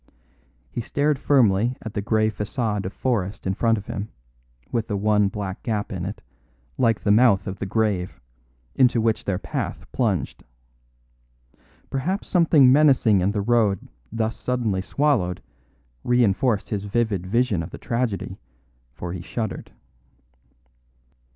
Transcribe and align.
He 0.71 0.81
stared 0.81 1.19
firmly 1.19 1.75
at 1.83 1.93
the 1.93 2.01
grey 2.01 2.31
façade 2.31 2.87
of 2.87 2.91
forest 2.91 3.45
in 3.45 3.53
front 3.53 3.77
of 3.77 3.85
him, 3.85 4.09
with 4.71 4.87
the 4.87 4.97
one 4.97 5.27
black 5.27 5.61
gap 5.61 5.91
in 5.93 6.05
it, 6.05 6.21
like 6.75 7.03
the 7.03 7.11
mouth 7.11 7.45
of 7.45 7.59
the 7.59 7.67
grave, 7.67 8.19
into 8.73 8.99
which 8.99 9.25
their 9.25 9.37
path 9.37 9.85
plunged. 9.91 10.43
Perhaps 11.91 12.27
something 12.29 12.71
menacing 12.71 13.21
in 13.21 13.31
the 13.31 13.41
road 13.41 13.87
thus 14.11 14.35
suddenly 14.35 14.81
swallowed 14.81 15.39
reinforced 16.03 16.69
his 16.69 16.85
vivid 16.85 17.27
vision 17.27 17.61
of 17.61 17.69
the 17.69 17.77
tragedy, 17.77 18.39
for 18.95 19.13
he 19.13 19.21
shuddered. 19.21 19.71